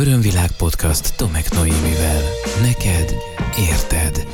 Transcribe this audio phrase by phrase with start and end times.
[0.00, 2.22] Örömvilág podcast Tomek Noémivel.
[2.62, 3.14] Neked
[3.58, 4.28] érted.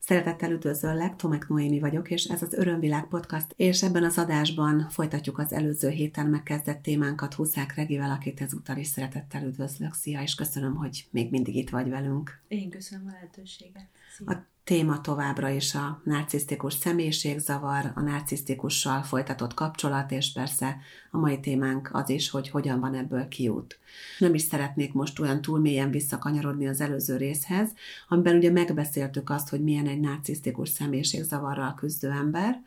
[0.00, 5.38] Szeretettel üdvözöllek, Tomek Noémi vagyok, és ez az Örömvilág podcast, és ebben az adásban folytatjuk
[5.38, 9.94] az előző héten megkezdett témánkat Huszák Regivel, akit ezúttal is szeretettel üdvözlök.
[9.94, 12.40] Szia, és köszönöm, hogy még mindig itt vagy velünk.
[12.48, 13.88] Én köszönöm a lehetőséget.
[14.16, 14.30] Szia.
[14.30, 20.76] A téma továbbra is a narcisztikus személyiségzavar, a narcisztikussal folytatott kapcsolat, és persze
[21.10, 23.78] a mai témánk az is, hogy hogyan van ebből kiút.
[24.18, 27.70] Nem is szeretnék most olyan túl mélyen visszakanyarodni az előző részhez,
[28.08, 32.62] amiben ugye megbeszéltük azt, hogy milyen egy narcisztikus személyiségzavarral küzdő ember,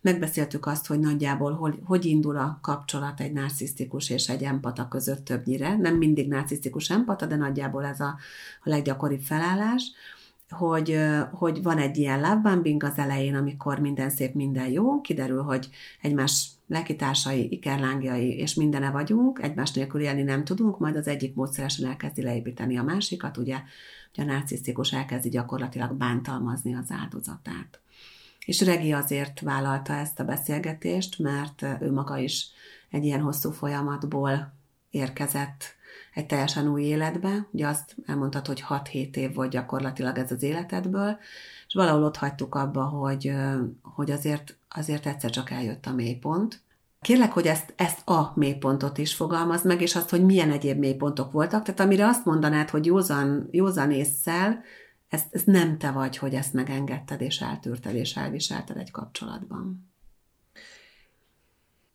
[0.00, 5.24] megbeszéltük azt, hogy nagyjából hogy, hogy indul a kapcsolat egy narcisztikus és egy empata között
[5.24, 5.76] többnyire.
[5.76, 8.16] Nem mindig narcisztikus empata, de nagyjából ez a,
[8.62, 9.92] a leggyakoribb felállás
[10.48, 10.98] hogy,
[11.32, 15.68] hogy van egy ilyen love bombing az elején, amikor minden szép, minden jó, kiderül, hogy
[16.00, 21.86] egymás lelkitársai, ikerlángjai és mindene vagyunk, egymás nélkül élni nem tudunk, majd az egyik módszeresen
[21.88, 23.56] elkezdi leépíteni a másikat, ugye,
[24.12, 27.80] ugye a narcisztikus elkezdi gyakorlatilag bántalmazni az áldozatát.
[28.44, 32.50] És Regi azért vállalta ezt a beszélgetést, mert ő maga is
[32.90, 34.52] egy ilyen hosszú folyamatból
[34.90, 35.75] érkezett
[36.14, 37.46] egy teljesen új életbe.
[37.50, 41.18] Ugye azt elmondtad, hogy 6-7 év volt gyakorlatilag ez az életedből,
[41.66, 43.32] és valahol ott hagytuk abba, hogy,
[43.82, 46.64] hogy azért, azért egyszer csak eljött a mélypont.
[47.00, 51.32] Kérlek, hogy ezt, ezt a mélypontot is fogalmaz meg, és azt, hogy milyen egyéb mélypontok
[51.32, 51.62] voltak.
[51.62, 54.62] Tehát amire azt mondanád, hogy józan, józan észszel,
[55.08, 59.90] ez, ez nem te vagy, hogy ezt megengedted, és eltűrted, és elviselted egy kapcsolatban.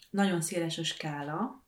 [0.10, 1.61] Nagyon széles a skála,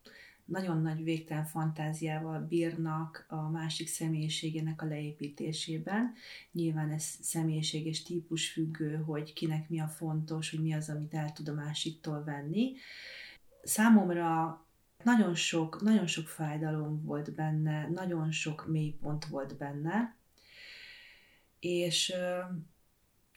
[0.46, 6.14] nagyon nagy végtelen fantáziával bírnak a másik személyiségének a leépítésében.
[6.52, 11.14] Nyilván ez személyiség és típus függő, hogy kinek mi a fontos, hogy mi az, amit
[11.14, 12.74] el tud a másiktól venni.
[13.64, 14.62] Számomra
[15.04, 20.16] nagyon sok, nagyon sok fájdalom volt benne, nagyon sok mélypont volt benne,
[21.60, 22.14] és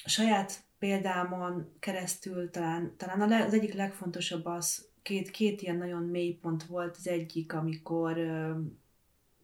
[0.05, 6.33] a saját példámon keresztül talán, talán az egyik legfontosabb az, két, két ilyen nagyon mély
[6.33, 6.97] pont volt.
[6.97, 8.19] Az egyik, amikor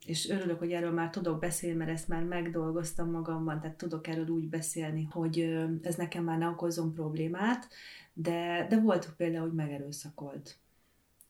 [0.07, 4.29] és örülök, hogy erről már tudok beszélni, mert ezt már megdolgoztam magamban, tehát tudok erről
[4.29, 5.39] úgy beszélni, hogy
[5.83, 7.69] ez nekem már ne okozzon problémát,
[8.13, 10.59] de, de volt például, hogy megerőszakolt.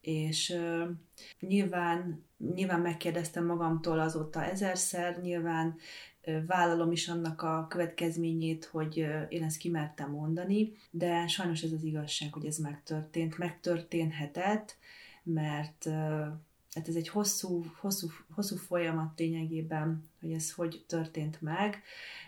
[0.03, 0.89] És uh,
[1.41, 2.25] nyilván,
[2.55, 5.77] nyilván megkérdeztem magamtól azóta ezerszer, nyilván
[6.47, 8.97] vállalom is annak a következményét, hogy
[9.29, 14.77] én ezt kimertem mondani, de sajnos ez az igazság, hogy ez megtörtént, megtörténhetett,
[15.23, 15.89] mert
[16.75, 21.83] hát ez egy hosszú, hosszú, hosszú folyamat lényegében, hogy ez hogy történt meg,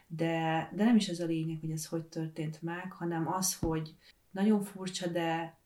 [0.06, 3.94] de, de nem is ez a lényeg, hogy ez hogy történt meg, hanem az, hogy
[4.30, 5.56] nagyon furcsa, de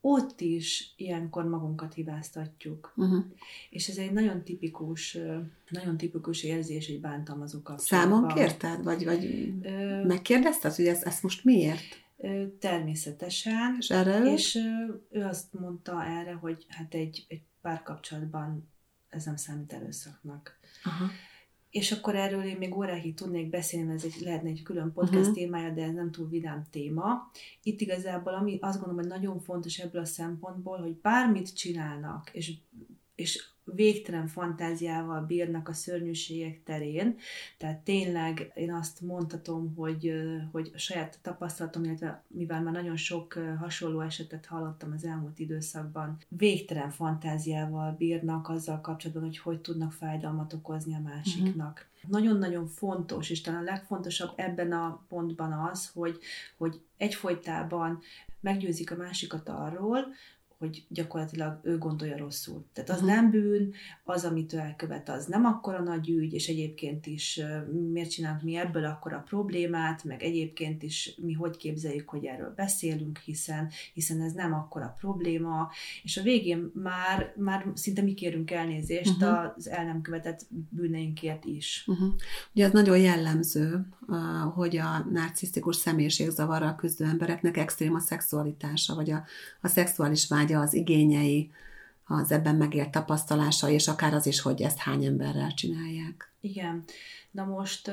[0.00, 2.92] ott is ilyenkor magunkat hibáztatjuk.
[2.96, 3.24] Uh-huh.
[3.70, 5.18] És ez egy nagyon tipikus,
[5.68, 8.20] nagyon tipikus érzés egy bántalmazó kapcsolatban.
[8.20, 8.82] Számon kérted?
[8.82, 10.04] Vagy, vagy Ö...
[10.04, 12.06] megkérdezted, hogy ezt, ezt most miért?
[12.58, 13.76] Természetesen.
[13.78, 14.32] És erre ő?
[14.32, 14.58] És
[15.10, 18.68] ő azt mondta erre, hogy hát egy, egy párkapcsolatban
[19.08, 20.58] ez nem számít erőszaknak.
[20.84, 21.10] Uh-huh
[21.70, 25.34] és akkor erről én még órákig tudnék beszélni, ez egy, lehetne egy külön podcast uh-huh.
[25.34, 27.30] témája, de ez nem túl vidám téma.
[27.62, 32.52] Itt igazából ami azt gondolom, hogy nagyon fontos ebből a szempontból, hogy bármit csinálnak, és,
[33.14, 37.16] és végtelen fantáziával bírnak a szörnyűségek terén.
[37.58, 40.12] Tehát tényleg én azt mondhatom, hogy,
[40.52, 46.16] hogy a saját tapasztalatom, illetve mivel már nagyon sok hasonló esetet hallottam az elmúlt időszakban,
[46.28, 51.86] végtelen fantáziával bírnak azzal kapcsolatban, hogy hogy tudnak fájdalmat okozni a másiknak.
[52.02, 52.10] Uh-huh.
[52.10, 56.18] Nagyon-nagyon fontos, és talán a legfontosabb ebben a pontban az, hogy,
[56.56, 58.00] hogy egyfolytában
[58.40, 60.06] meggyőzik a másikat arról,
[60.58, 62.64] hogy gyakorlatilag ő gondolja rosszul.
[62.72, 63.14] Tehát az uh-huh.
[63.14, 63.74] nem bűn,
[64.04, 67.40] az, amit ő elkövet, az nem akkora nagy ügy, és egyébként is
[67.92, 72.52] miért csinálunk mi ebből akkor a problémát, meg egyébként is mi hogy képzeljük, hogy erről
[72.56, 75.70] beszélünk, hiszen, hiszen ez nem akkora probléma,
[76.02, 79.52] és a végén már, már szinte mi kérünk elnézést uh-huh.
[79.56, 81.84] az el nem követett bűneinkért is.
[81.86, 82.08] Uh-huh.
[82.54, 83.86] Ugye ez nagyon jellemző,
[84.54, 89.24] hogy a narcisztikus személyiségzavarral küzdő embereknek extrém a szexualitása, vagy a,
[89.60, 91.50] a szexuális vágy vágya, az igényei,
[92.06, 96.32] az ebben megért tapasztalása, és akár az is, hogy ezt hány emberrel csinálják.
[96.40, 96.84] Igen.
[97.30, 97.88] Na most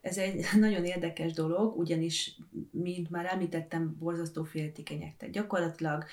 [0.00, 2.38] ez egy nagyon érdekes dolog, ugyanis,
[2.70, 5.16] mint már említettem, borzasztó féltékenyek.
[5.16, 6.04] Tehát gyakorlatilag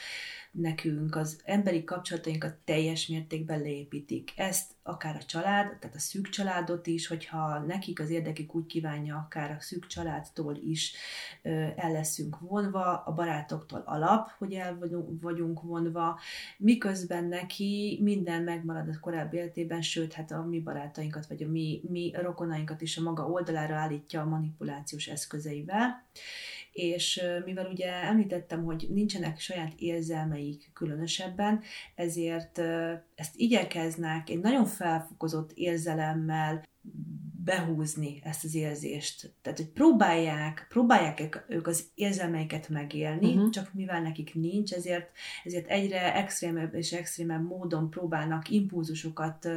[0.51, 4.33] nekünk az emberi kapcsolatainkat teljes mértékben leépítik.
[4.35, 9.15] Ezt akár a család, tehát a szűk családot is, hogyha nekik az érdekük úgy kívánja,
[9.15, 10.94] akár a szűk családtól is
[11.75, 14.77] el leszünk vonva, a barátoktól alap, hogy el
[15.21, 16.19] vagyunk vonva,
[16.57, 21.81] miközben neki minden megmarad a korábbi életében, sőt, hát a mi barátainkat, vagy a mi,
[21.89, 26.06] mi rokonainkat is a maga oldalára állítja a manipulációs eszközeivel
[26.72, 31.62] és mivel ugye említettem, hogy nincsenek saját érzelmeik különösebben,
[31.96, 32.58] ezért
[33.16, 36.63] ezt igyekeznek egy nagyon felfokozott érzelemmel
[37.43, 39.33] behúzni ezt az érzést.
[39.41, 43.49] Tehát, hogy próbálják, próbálják ők az érzelmeiket megélni, uh-huh.
[43.49, 45.09] csak mivel nekik nincs, ezért,
[45.43, 49.47] ezért egyre extrémebb és extrémebb módon próbálnak impulzusokat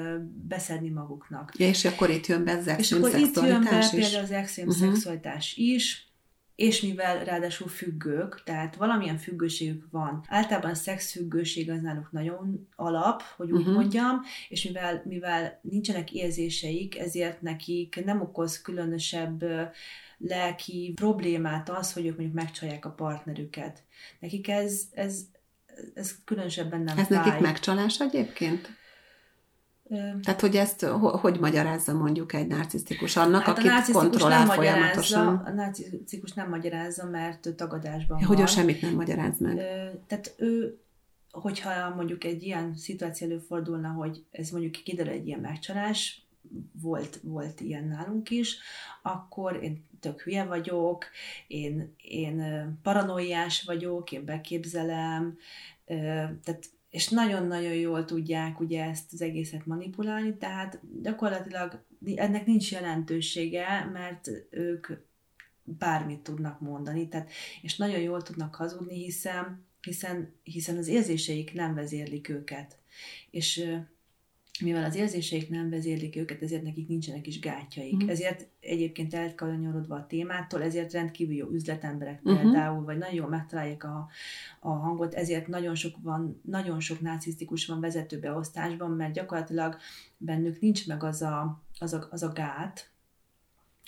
[0.49, 1.53] beszedni maguknak.
[1.59, 4.31] Ja, és akkor itt jön be az extrém És akkor itt jön be például az
[4.31, 4.93] extrém uh-huh.
[4.93, 6.14] szexualitás is,
[6.57, 10.25] és mivel ráadásul függők, tehát valamilyen függőségük van.
[10.29, 13.75] Általában a szexfüggőség az náluk nagyon alap, hogy úgy uh-huh.
[13.75, 19.45] mondjam, és mivel, mivel nincsenek érzéseik, ezért nekik nem okoz különösebb
[20.19, 23.83] lelki problémát az, hogy ők mondjuk megcsalják a partnerüket.
[24.21, 25.21] Nekik ez, ez,
[25.95, 27.19] ez különösebben nem Ez fáj.
[27.19, 28.69] nekik megcsalás egyébként?
[30.23, 35.37] Tehát, hogy ezt hogy magyarázza mondjuk egy narcisztikus annak, hát akit kontrollál nem folyamatosan?
[35.37, 38.37] A narcisztikus nem magyarázza, mert tagadásban ja, van.
[38.37, 39.57] Hogy ő semmit nem magyaráz meg.
[40.07, 40.79] Tehát ő,
[41.31, 46.25] hogyha mondjuk egy ilyen szituáció előfordulna, hogy ez mondjuk kiderül egy ilyen megcsalás,
[46.81, 48.59] volt, volt ilyen nálunk is,
[49.03, 51.05] akkor én tök hülye vagyok,
[51.47, 52.43] én, én
[52.83, 55.39] paranoiás vagyok, én beképzelem,
[56.43, 63.91] tehát és nagyon-nagyon jól tudják ugye ezt az egészet manipulálni, tehát gyakorlatilag ennek nincs jelentősége,
[63.93, 64.87] mert ők
[65.65, 67.31] bármit tudnak mondani, tehát,
[67.63, 72.79] és nagyon jól tudnak hazudni, hiszen, hiszen, hiszen az érzéseik nem vezérlik őket.
[73.31, 73.67] És
[74.61, 77.95] mivel az érzéseik nem vezérlik őket, ezért nekik nincsenek is gátjaik.
[77.95, 78.11] Uh-huh.
[78.11, 82.41] Ezért egyébként elkanyarodva a témától, ezért rendkívül jó üzletemberek uh-huh.
[82.41, 84.09] például, vagy nagyon jól megtalálják a,
[84.61, 89.77] a hangot, ezért nagyon sok van, nagyon sok narcisztikus van vezetőbeosztásban, mert gyakorlatilag
[90.17, 92.94] bennük nincs meg az a, az a, az a gát,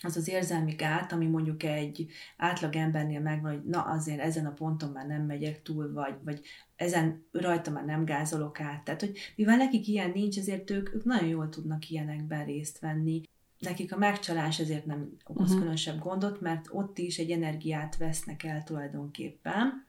[0.03, 2.07] az az érzelmi gát, ami mondjuk egy
[2.37, 6.41] átlag embernél megvan, hogy na azért ezen a ponton már nem megyek túl, vagy, vagy
[6.77, 8.85] ezen rajta már nem gázolok át.
[8.85, 13.23] Tehát, hogy mivel nekik ilyen nincs, ezért ők, ők nagyon jól tudnak ilyenekben részt venni.
[13.59, 15.59] Nekik a megcsalás ezért nem okoz uh-huh.
[15.59, 19.87] különösebb gondot, mert ott is egy energiát vesznek el tulajdonképpen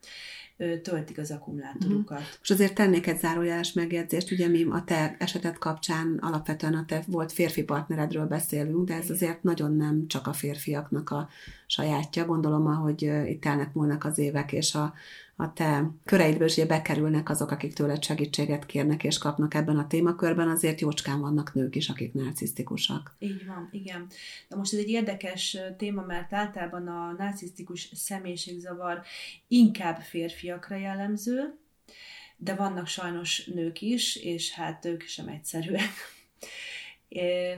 [0.81, 2.19] töltik az akkumulátorukat.
[2.19, 2.33] Uh-huh.
[2.42, 7.04] És azért tennék egy zárójeles megjegyzést, ugye mi a te esetet kapcsán alapvetően a te
[7.07, 9.15] volt férfi partneredről beszélünk, de ez Igen.
[9.15, 11.30] azért nagyon nem csak a férfiaknak a
[11.68, 12.25] sajátja.
[12.25, 14.94] Gondolom, ahogy itt telnek múlnak az évek, és a
[15.39, 20.50] a te köreidből is bekerülnek azok, akik tőled segítséget kérnek és kapnak ebben a témakörben,
[20.50, 23.16] azért jócskán vannak nők is, akik narcisztikusak.
[23.19, 24.07] Így van, igen.
[24.48, 29.01] De most ez egy érdekes téma, mert általában a narcisztikus személyiségzavar
[29.48, 31.57] inkább férfiakra jellemző,
[32.38, 35.94] de vannak sajnos nők is, és hát ők sem egyszerűek.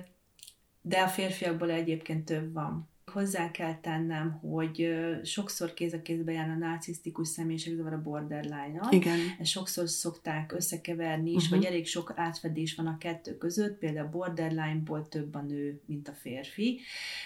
[0.81, 2.88] De a férfiakból egyébként több van.
[3.09, 4.89] Hozzá kell tennem, hogy
[5.23, 9.17] sokszor kéz a kézbe jár a narcisztikus személyiségzavar a borderline Igen.
[9.39, 11.57] Ezt sokszor szokták összekeverni is, uh-huh.
[11.57, 16.07] vagy elég sok átfedés van a kettő között, például a borderline-ból több a nő, mint
[16.07, 16.79] a férfi,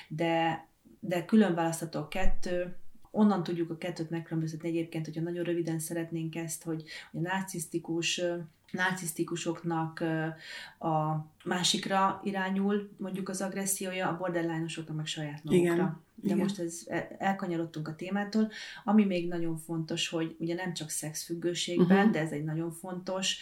[0.07, 0.67] de,
[0.99, 2.75] de külön választható a kettő,
[3.11, 8.21] onnan tudjuk a kettőt megkülönböztetni egyébként, hogyha nagyon röviden szeretnénk ezt, hogy a narcisztikus
[8.73, 9.99] narcisztikusoknak
[10.79, 15.73] a másikra irányul mondjuk az agressziója, a borderline-osoknak meg saját magukra.
[15.73, 16.01] Igen.
[16.15, 16.37] De Igen.
[16.37, 16.83] most ez,
[17.17, 18.51] elkanyarodtunk a témától.
[18.83, 22.11] Ami még nagyon fontos, hogy ugye nem csak szexfüggőségben, uh-huh.
[22.11, 23.37] de ez egy nagyon fontos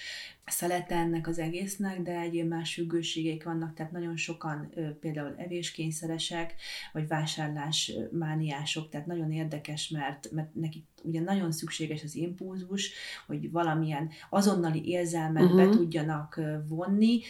[0.45, 6.55] szelete ennek az egésznek, de egyéb más függőségek vannak, tehát nagyon sokan például evéskényszeresek,
[6.93, 12.93] vagy vásárlás mániások, tehát nagyon érdekes, mert, mert nekik ugye nagyon szükséges az impulzus,
[13.27, 15.57] hogy valamilyen azonnali érzelmet uh-huh.
[15.57, 17.21] be tudjanak vonni,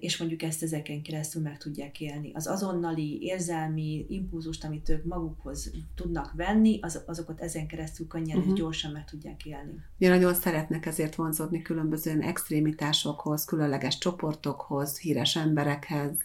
[0.00, 2.30] és mondjuk ezt ezeken keresztül meg tudják élni.
[2.34, 8.52] Az azonnali érzelmi impulzust, amit ők magukhoz tudnak venni, az, azokat ezen keresztül könnyen uh-huh.
[8.52, 9.72] és gyorsan meg tudják élni.
[9.98, 16.16] Ja, nagyon szeretnek ezért vonzódni különböző extrémitásokhoz, különleges csoportokhoz, híres emberekhez,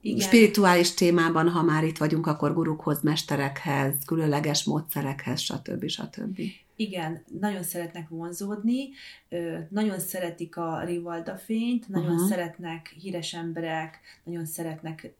[0.00, 0.20] Igen.
[0.20, 5.88] spirituális témában, ha már itt vagyunk, akkor gurukhoz, mesterekhez, különleges módszerekhez, stb.
[5.88, 6.40] stb.
[6.76, 8.88] Igen, nagyon szeretnek vonzódni,
[9.68, 12.28] nagyon szeretik a Rivalda fényt, nagyon uh-huh.
[12.28, 15.14] szeretnek híres emberek, nagyon szeretnek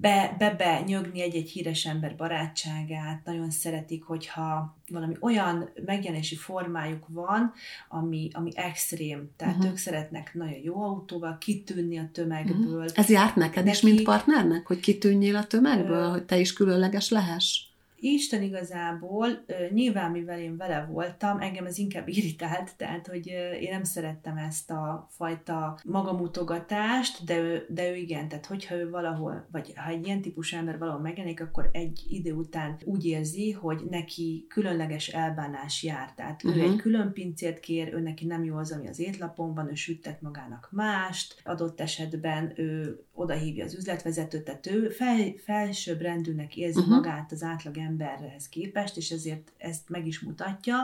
[0.00, 7.04] be, be, be nyögni egy-egy híres ember barátságát, nagyon szeretik, hogyha valami olyan megjelenési formájuk
[7.08, 7.52] van,
[7.88, 9.30] ami, ami extrém.
[9.36, 9.70] Tehát uh-huh.
[9.70, 12.84] ők szeretnek nagyon jó autóval kitűnni a tömegből.
[12.84, 12.92] Uh-huh.
[12.94, 16.52] Ez járt neked Neki, is, mint partnernek, hogy kitűnjél a tömegből, uh, hogy te is
[16.52, 17.67] különleges lehess?
[18.00, 19.28] Isten igazából,
[19.70, 23.26] nyilván mivel én vele voltam, engem ez inkább irritált, tehát hogy
[23.60, 28.90] én nem szerettem ezt a fajta magamutogatást, de ő, de ő igen, tehát hogyha ő
[28.90, 33.52] valahol, vagy ha egy ilyen típusú ember valahol megjelenik, akkor egy idő után úgy érzi,
[33.52, 36.14] hogy neki különleges elbánás jár.
[36.14, 36.60] Tehát uh-huh.
[36.60, 36.78] ő egy mhm.
[36.78, 40.68] külön pincét kér, ő neki nem jó az, ami az étlapon van, ő süttet magának
[40.72, 46.94] mást, adott esetben ő odahívja az üzletvezetőt, tehát ő fel, felsőbb rendűnek érzi uh-huh.
[46.94, 50.76] magát az átlag emberhez képest, és ezért ezt meg is mutatja,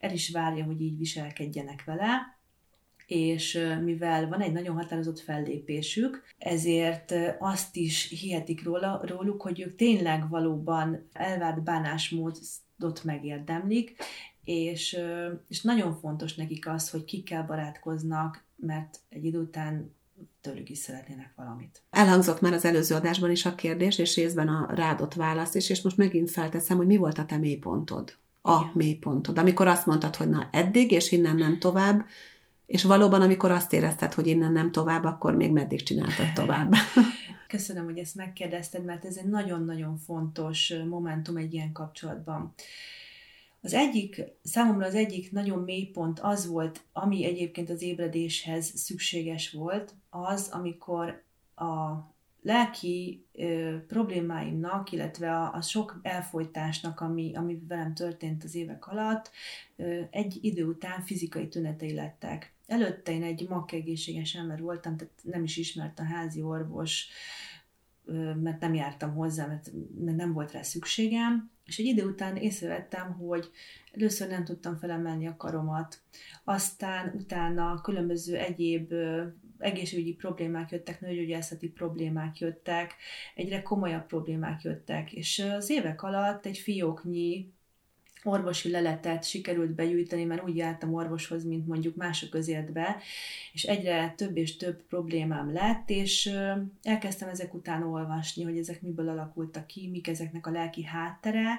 [0.00, 2.38] el is várja, hogy így viselkedjenek vele,
[3.06, 9.76] és mivel van egy nagyon határozott fellépésük, ezért azt is hihetik róla, róluk, hogy ők
[9.76, 13.96] tényleg valóban elvárt bánásmódot megérdemlik,
[14.44, 14.98] és,
[15.48, 19.94] és nagyon fontos nekik az, hogy kikkel barátkoznak, mert egy idő után
[20.44, 21.82] tőlük is szeretnének valamit.
[21.90, 25.82] Elhangzott már az előző adásban is a kérdés, és részben a rádott válasz is, és
[25.82, 28.16] most megint felteszem, hogy mi volt a te mélypontod?
[28.42, 28.70] A Igen.
[28.74, 29.38] mélypontod.
[29.38, 32.06] Amikor azt mondtad, hogy na eddig, és innen nem tovább,
[32.66, 36.74] és valóban, amikor azt érezted, hogy innen nem tovább, akkor még meddig csináltad tovább?
[37.48, 42.54] Köszönöm, hogy ezt megkérdezted, mert ez egy nagyon-nagyon fontos momentum egy ilyen kapcsolatban.
[43.64, 49.50] Az egyik, számomra az egyik nagyon mély pont az volt, ami egyébként az ébredéshez szükséges
[49.50, 51.92] volt, az, amikor a
[52.42, 59.30] lelki ö, problémáimnak, illetve a, a sok elfolytásnak, ami, ami velem történt az évek alatt,
[59.76, 62.54] ö, egy idő után fizikai tünetei lettek.
[62.66, 67.53] Előtte én egy makkegészséges ember voltam, tehát nem is ismert a házi orvos, ö,
[68.42, 73.12] mert nem jártam hozzá, mert, mert nem volt rá szükségem, és egy idő után észrevettem,
[73.12, 73.50] hogy
[73.92, 76.02] először nem tudtam felemelni a karomat,
[76.44, 78.92] aztán utána különböző egyéb
[79.58, 82.94] egészségügyi problémák jöttek, nőgyógyászati problémák jöttek,
[83.34, 87.52] egyre komolyabb problémák jöttek, és az évek alatt egy fióknyi
[88.24, 92.96] orvosi leletet sikerült begyűjteni, mert úgy jártam orvoshoz, mint mondjuk mások közért be,
[93.52, 96.30] és egyre több és több problémám lett, és
[96.82, 101.58] elkezdtem ezek után olvasni, hogy ezek miből alakultak ki, mik ezeknek a lelki háttere,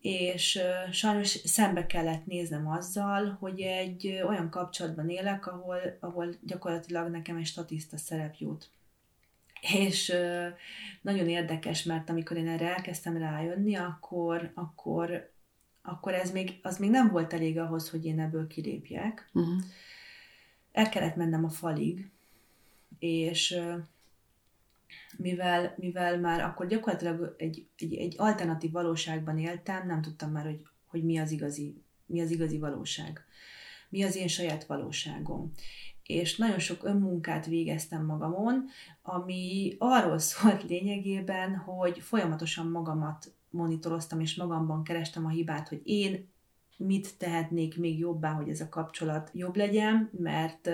[0.00, 0.60] és
[0.92, 7.46] sajnos szembe kellett néznem azzal, hogy egy olyan kapcsolatban élek, ahol, ahol gyakorlatilag nekem egy
[7.46, 8.68] statiszta szerep jut.
[9.60, 10.12] És
[11.02, 15.30] nagyon érdekes, mert amikor én erre elkezdtem rájönni, akkor, akkor
[15.82, 19.30] akkor ez még, az még nem volt elég ahhoz, hogy én ebből kilépjek.
[19.32, 19.62] Uh-huh.
[20.72, 22.10] El kellett mennem a falig,
[22.98, 23.60] és
[25.16, 30.66] mivel, mivel már akkor gyakorlatilag egy, egy, egy alternatív valóságban éltem, nem tudtam már, hogy,
[30.86, 33.24] hogy mi, az igazi, mi az igazi valóság.
[33.88, 35.52] Mi az én saját valóságom.
[36.02, 38.64] És nagyon sok önmunkát végeztem magamon,
[39.02, 46.28] ami arról szólt lényegében, hogy folyamatosan magamat monitoroztam, és magamban kerestem a hibát, hogy én
[46.76, 50.70] mit tehetnék még jobbá, hogy ez a kapcsolat jobb legyen, mert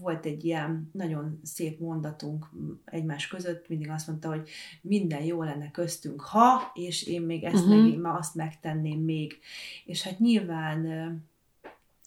[0.00, 2.50] volt egy ilyen nagyon szép mondatunk
[2.84, 4.48] egymás között, mindig azt mondta, hogy
[4.80, 7.90] minden jó lenne köztünk, ha, és én még ezt uh-huh.
[7.90, 9.38] meg, ma azt megtenném még.
[9.84, 10.86] És hát nyilván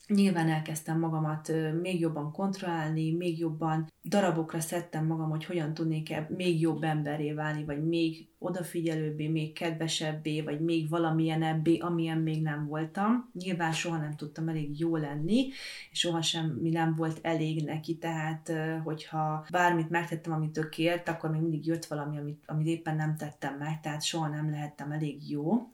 [0.08, 6.28] Nyilván elkezdtem magamat még jobban kontrollálni, még jobban darabokra szedtem magam, hogy hogyan tudnék -e
[6.30, 12.42] még jobb emberé válni, vagy még odafigyelőbbé, még kedvesebbé, vagy még valamilyen ebbé, amilyen még
[12.42, 13.30] nem voltam.
[13.34, 15.48] Nyilván soha nem tudtam elég jó lenni,
[15.92, 18.52] és soha semmi nem volt elég neki, tehát
[18.84, 23.16] hogyha bármit megtettem, amit ő kért, akkor még mindig jött valami, amit, amit éppen nem
[23.16, 25.70] tettem meg, tehát soha nem lehettem elég jó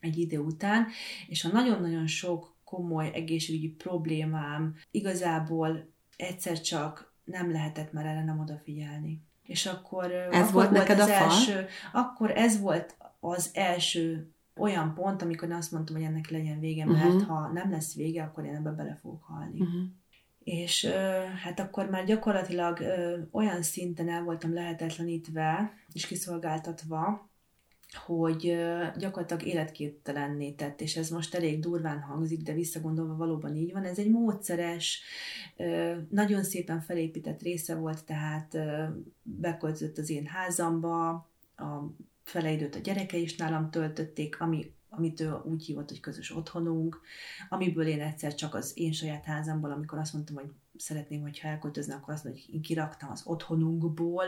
[0.00, 0.86] egy idő után,
[1.28, 8.38] és ha nagyon-nagyon sok komoly egészségügyi problémám, igazából egyszer csak nem lehetett már erre nem
[8.38, 9.22] odafigyelni.
[9.42, 11.30] És akkor, ez akkor volt neked az a fal?
[11.30, 16.84] első, akkor ez volt az első olyan pont, amikor azt mondtam, hogy ennek legyen vége,
[16.84, 17.22] mert uh-huh.
[17.22, 19.60] ha nem lesz vége, akkor én ebbe bele fogok halni.
[19.60, 19.82] Uh-huh.
[20.44, 20.86] És
[21.42, 22.78] hát akkor már gyakorlatilag
[23.30, 27.30] olyan szinten el voltam lehetetlenítve és kiszolgáltatva,
[27.94, 28.58] hogy
[28.96, 33.84] gyakorlatilag életképtelenné tett, és ez most elég durván hangzik, de visszagondolva valóban így van.
[33.84, 35.02] Ez egy módszeres,
[36.08, 38.58] nagyon szépen felépített része volt, tehát
[39.22, 41.08] beköltözött az én házamba,
[41.56, 41.92] a
[42.24, 47.00] fele időt a gyerekei is nálam töltötték, ami amit ő úgy hívott, hogy közös otthonunk,
[47.48, 51.94] amiből én egyszer csak az én saját házamból, amikor azt mondtam, hogy szeretném, hogyha elköltözne,
[51.94, 54.24] akkor azt mondom, hogy én kiraktam az otthonunkból,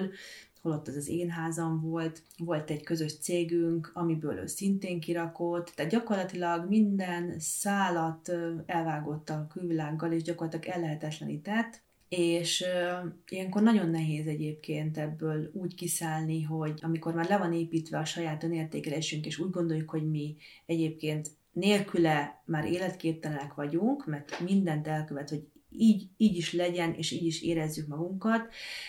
[0.64, 5.90] holott az az én házam volt, volt egy közös cégünk, amiből ő szintén kirakott, tehát
[5.90, 8.32] gyakorlatilag minden szálat
[8.66, 16.42] elvágott a külvilággal, és gyakorlatilag ellehetetlenített, és uh, ilyenkor nagyon nehéz egyébként ebből úgy kiszállni,
[16.42, 21.30] hogy amikor már le van építve a saját önértékelésünk, és úgy gondoljuk, hogy mi egyébként
[21.52, 27.42] nélküle már életképtelenek vagyunk, mert mindent elkövet, hogy így, így is legyen, és így is
[27.42, 28.48] érezzük magunkat,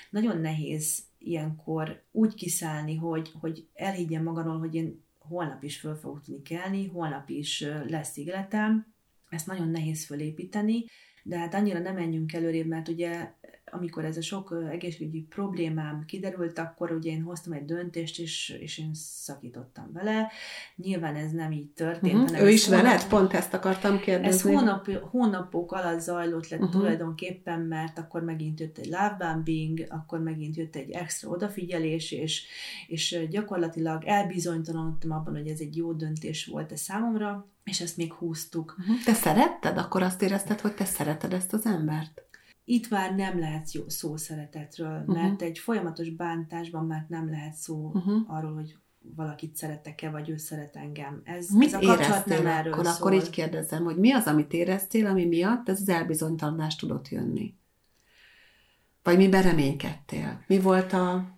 [0.10, 6.22] nagyon nehéz ilyenkor úgy kiszállni, hogy, hogy elhiggyen magamról, hogy én holnap is föl fogok
[6.22, 8.94] tudni kelni, holnap is lesz életem,
[9.30, 10.86] ezt nagyon nehéz fölépíteni,
[11.24, 13.34] de hát annyira nem menjünk előrébb, mert ugye
[13.78, 18.78] amikor ez a sok egészségügyi problémám kiderült, akkor ugye én hoztam egy döntést, és, és
[18.78, 20.32] én szakítottam vele.
[20.76, 22.32] Nyilván ez nem így történt.
[22.32, 22.42] Uh-huh.
[22.42, 23.08] Ő is veled?
[23.08, 24.52] Pont ezt akartam kérdezni.
[24.52, 26.72] Ez hónap, hónapok alatt zajlott le uh-huh.
[26.72, 32.46] tulajdonképpen, mert akkor megint jött egy love bombing, akkor megint jött egy extra odafigyelés, és,
[32.88, 38.14] és gyakorlatilag elbizonytalanodtam abban, hogy ez egy jó döntés volt a számomra, és ezt még
[38.14, 38.76] húztuk.
[38.80, 38.96] Uh-huh.
[39.06, 39.78] Te szeretted?
[39.78, 42.24] Akkor azt érezted, hogy te szereted ezt az embert?
[42.66, 45.16] Itt már nem lehet jó szó szeretetről, uh-huh.
[45.16, 48.36] mert egy folyamatos bántásban már nem lehet szó uh-huh.
[48.36, 48.76] arról, hogy
[49.16, 51.22] valakit szeretek-e, vagy ő szeret engem.
[51.24, 52.94] Ez, Mit ez a kapcsolat nem erről akkor, szól.
[52.94, 57.54] akkor így kérdezem, hogy mi az, amit éreztél, ami miatt ez az elbizonytalanás tudott jönni?
[59.04, 60.44] Vagy miben reménykedtél?
[60.48, 61.34] Mi volt a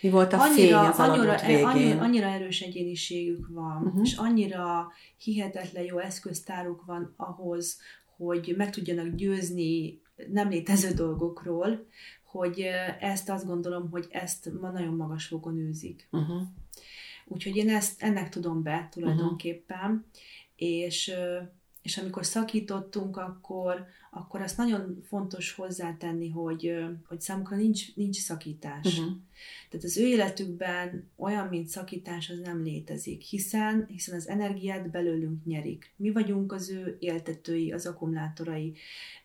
[0.00, 1.64] mi volt a annyira, fény az annyira, végén?
[1.64, 4.00] Annyira, annyira erős egyéniségük van, uh-huh.
[4.02, 7.78] és annyira hihetetlen jó eszköztáruk van ahhoz,
[8.16, 10.00] hogy meg tudjanak győzni
[10.32, 11.86] nem létező dolgokról,
[12.24, 12.60] hogy
[13.00, 16.08] ezt azt gondolom, hogy ezt ma nagyon magas fokon űzik.
[16.10, 16.42] Uh-huh.
[17.24, 20.04] Úgyhogy én ezt ennek tudom be tulajdonképpen, uh-huh.
[20.56, 21.12] és
[21.88, 26.74] és amikor szakítottunk, akkor, akkor azt nagyon fontos hozzátenni, hogy,
[27.08, 28.98] hogy számukra nincs, nincs szakítás.
[28.98, 29.16] Uh-huh.
[29.70, 35.44] Tehát az ő életükben olyan, mint szakítás, az nem létezik, hiszen, hiszen az energiát belőlünk
[35.44, 35.92] nyerik.
[35.96, 38.74] Mi vagyunk az ő éltetői, az akkumulátorai,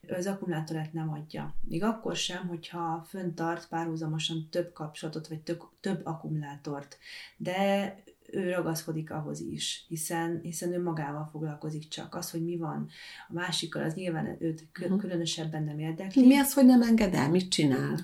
[0.07, 1.55] az akkumulátorát nem adja.
[1.61, 6.97] Még akkor sem, hogyha föntart párhuzamosan több kapcsolatot, vagy több, több akkumulátort.
[7.37, 7.95] De
[8.33, 12.15] ő ragaszkodik ahhoz is, hiszen, hiszen ő magával foglalkozik csak.
[12.15, 12.89] Az, hogy mi van
[13.27, 14.99] a másikkal, az nyilván őt uh-huh.
[14.99, 16.25] különösebben nem érdekli.
[16.25, 17.29] Mi az, hogy nem enged el?
[17.29, 17.99] Mit csinál?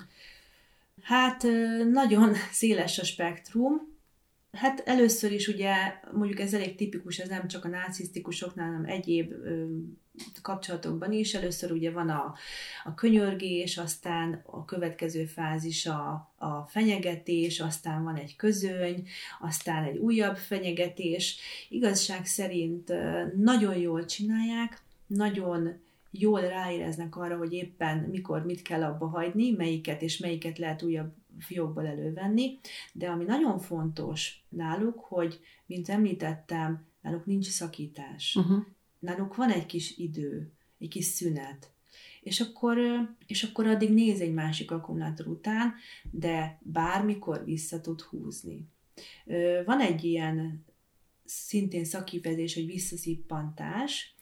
[1.02, 1.46] Hát
[1.92, 3.89] nagyon széles a spektrum,
[4.52, 5.74] Hát először is ugye,
[6.12, 9.64] mondjuk ez elég tipikus, ez nem csak a narcisztikusoknál, hanem egyéb ö,
[10.42, 11.34] kapcsolatokban is.
[11.34, 12.34] Először ugye van a,
[12.84, 19.08] a könyörgés, aztán a következő fázis a, a fenyegetés, aztán van egy közöny,
[19.40, 21.38] aztán egy újabb fenyegetés.
[21.68, 22.92] Igazság szerint
[23.36, 30.02] nagyon jól csinálják, nagyon jól ráéreznek arra, hogy éppen mikor mit kell abba hagyni, melyiket
[30.02, 32.58] és melyiket lehet újabb fiókból elővenni,
[32.92, 38.36] de ami nagyon fontos náluk, hogy, mint említettem, náluk nincs szakítás.
[38.36, 38.64] Uh-huh.
[38.98, 41.70] Náluk van egy kis idő, egy kis szünet.
[42.22, 42.78] És akkor,
[43.26, 45.74] és akkor addig néz egy másik akkumulátor után,
[46.10, 48.68] de bármikor vissza tud húzni.
[49.64, 50.64] Van egy ilyen
[51.24, 54.14] szintén szakifejezés, hogy visszaszippantás.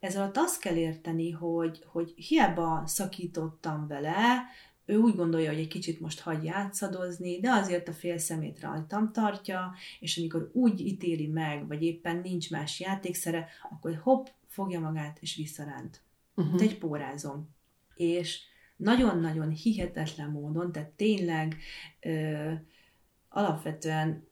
[0.00, 4.44] Ez alatt azt kell érteni, hogy, hogy hiába szakítottam vele,
[4.86, 9.12] ő úgy gondolja, hogy egy kicsit most hagy játszadozni, de azért a fél szemét rajtam
[9.12, 15.18] tartja, és amikor úgy ítéli meg, vagy éppen nincs más játékszere, akkor hopp, fogja magát,
[15.20, 16.04] és visszaránt.
[16.34, 16.62] Uh-huh.
[16.62, 17.48] egy pórázom.
[17.94, 18.40] És
[18.76, 21.56] nagyon-nagyon hihetetlen módon, tehát tényleg
[22.00, 22.52] ö,
[23.28, 24.28] alapvetően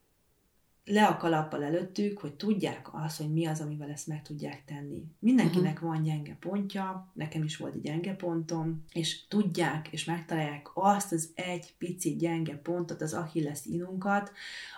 [0.84, 5.04] le a kalappal előttük, hogy tudják azt, hogy mi az, amivel ezt meg tudják tenni.
[5.18, 5.90] Mindenkinek uh-huh.
[5.90, 11.30] van gyenge pontja, nekem is volt egy gyenge pontom, és tudják és megtalálják azt az
[11.34, 14.32] egy pici gyenge pontot, az Achilles inunkat,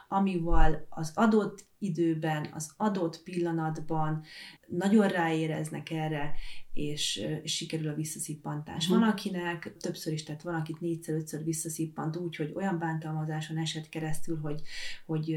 [0.08, 4.22] amivel az adott időben, az adott pillanatban
[4.66, 6.34] nagyon ráéreznek erre,
[6.72, 8.84] és, és sikerül a visszaszippantás.
[8.84, 9.00] Uh-huh.
[9.00, 14.38] Van akinek többször is, tehát van, akit négyszer-ötször visszaszippant úgy, hogy olyan bántalmazáson esett keresztül,
[14.40, 14.62] hogy,
[15.06, 15.36] hogy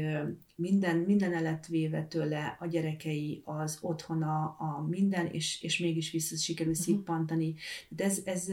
[0.54, 6.36] minden, minden elett véve tőle a gyerekei, az otthona, a minden, és, és mégis vissza
[6.36, 6.86] sikerül uh-huh.
[6.86, 7.54] szippantani.
[7.88, 8.48] De ez, ez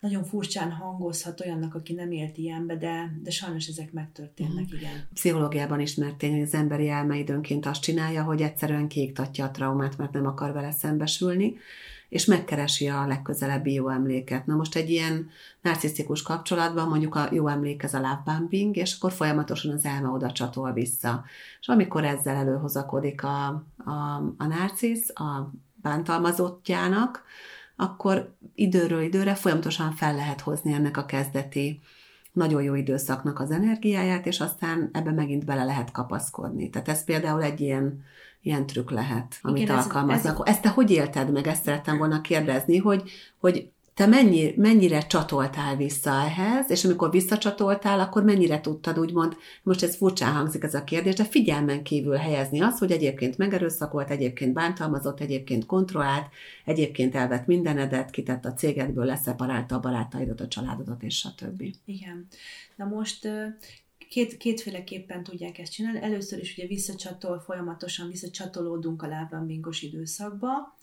[0.00, 4.76] nagyon furcsán hangozhat olyannak, aki nem élt ilyenbe, de, de sajnos ezek megtörténnek, mm.
[4.76, 5.08] igen.
[5.14, 9.96] Pszichológiában ismert tény, hogy az emberi elme időnként azt csinálja, hogy egyszerűen kiiktatja a traumát,
[9.96, 11.56] mert nem akar vele szembesülni,
[12.08, 14.46] és megkeresi a legközelebbi jó emléket.
[14.46, 15.30] Na most egy ilyen
[15.62, 20.08] narcisztikus kapcsolatban mondjuk a jó emlék ez a love bombing, és akkor folyamatosan az elme
[20.08, 21.24] oda csatol vissza.
[21.60, 23.46] És amikor ezzel előhozakodik a,
[23.84, 27.24] a, a narcisz, a bántalmazottjának,
[27.80, 31.80] akkor időről időre folyamatosan fel lehet hozni ennek a kezdeti
[32.32, 36.70] nagyon jó időszaknak az energiáját, és aztán ebbe megint bele lehet kapaszkodni.
[36.70, 38.04] Tehát ez például egy ilyen,
[38.42, 40.32] ilyen trükk lehet, amit Igen, alkalmaznak.
[40.32, 40.52] Ez, ez...
[40.52, 41.46] Ezt te hogy élted meg?
[41.46, 48.00] Ezt szerettem volna kérdezni, hogy, hogy te mennyi, mennyire csatoltál vissza ehhez, és amikor visszacsatoltál,
[48.00, 52.60] akkor mennyire tudtad úgymond, most ez furcsán hangzik ez a kérdés, de figyelmen kívül helyezni
[52.60, 56.26] az, hogy egyébként megerőszakolt, egyébként bántalmazott, egyébként kontrollált,
[56.64, 61.62] egyébként elvett mindenedet, kitett a cégedből, leszeparálta a barátaidat, a családodat, és stb.
[61.84, 62.26] Igen.
[62.76, 63.28] Na most
[64.08, 66.02] két, kétféleképpen tudják ezt csinálni.
[66.02, 70.76] Először is ugye visszacsatol, folyamatosan visszacsatolódunk a lábambingos időszakba,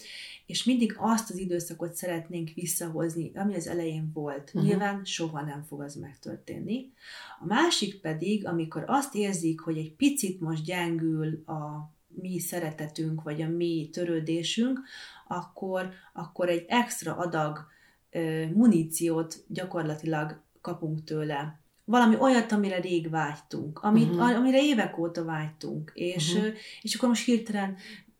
[0.46, 4.52] és mindig azt az időszakot szeretnénk visszahozni, ami az elején volt.
[4.54, 4.64] Uh-huh.
[4.64, 6.92] Nyilván soha nem fog az megtörténni.
[7.40, 13.42] A másik pedig, amikor azt érzik, hogy egy picit most gyengül a mi szeretetünk, vagy
[13.42, 14.80] a mi törődésünk,
[15.28, 17.68] akkor, akkor egy extra adag
[18.54, 24.36] muníciót gyakorlatilag kapunk tőle valami olyat, amire rég vágytunk, amit, uh-huh.
[24.36, 26.54] amire évek óta vágytunk, és, uh-huh.
[26.82, 27.76] és akkor most hirtelen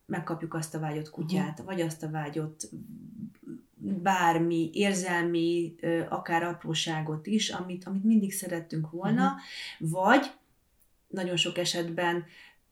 [0.06, 1.66] megkapjuk azt a vágyott kutyát, uh-huh.
[1.66, 2.70] vagy azt a vágyott
[3.78, 5.76] bármi érzelmi,
[6.10, 9.90] akár apróságot is, amit, amit mindig szerettünk volna, uh-huh.
[9.90, 10.32] vagy
[11.08, 12.26] nagyon sok esetben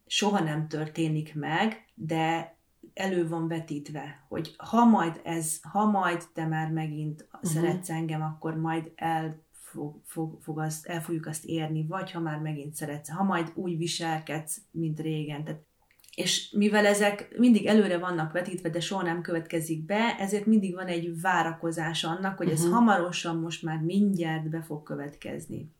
[0.08, 2.56] soha nem történik meg, de
[2.94, 7.52] elő van vetítve, hogy ha majd ez, ha majd te már megint uh-huh.
[7.52, 9.42] szeretsz engem, akkor majd el
[9.74, 13.52] fog, fog, fog azt, el fogjuk azt érni, vagy ha már megint szeretsz, ha majd
[13.56, 15.44] úgy viselkedsz, mint régen.
[15.44, 15.62] Tehát
[16.16, 20.88] és mivel ezek mindig előre vannak vetítve, de soha nem következik be, ezért mindig van
[20.88, 22.74] egy várakozás annak, hogy ez uh-huh.
[22.74, 25.72] hamarosan most már mindjárt be fog következni.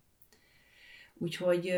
[1.24, 1.72] Úgyhogy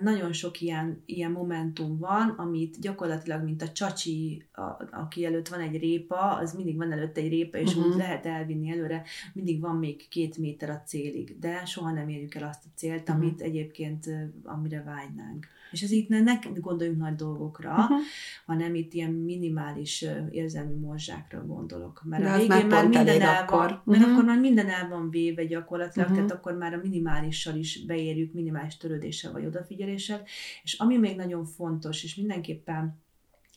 [0.00, 5.60] nagyon sok ilyen, ilyen momentum van, amit gyakorlatilag, mint a csacsi, a, aki előtt van
[5.60, 7.86] egy répa, az mindig van előtt egy répa, és uh-huh.
[7.86, 12.34] úgy lehet elvinni előre, mindig van még két méter a célig, de soha nem érjük
[12.34, 13.16] el azt a célt, uh-huh.
[13.16, 14.06] amit egyébként,
[14.44, 15.46] amire vágynánk.
[15.70, 17.98] És ez itt ne, ne gondoljunk nagy dolgokra, uh-huh.
[18.46, 22.02] hanem itt ilyen minimális érzelmi morzsákra gondolok.
[22.04, 23.82] Mert De a végén már, már minden el van, akkor.
[23.84, 24.12] mert uh-huh.
[24.12, 26.26] akkor már minden el van véve gyakorlatilag, uh-huh.
[26.26, 30.22] tehát akkor már a minimáliссal is beérjük, minimális törődéssel vagy odafigyeléssel.
[30.62, 33.04] És ami még nagyon fontos, és mindenképpen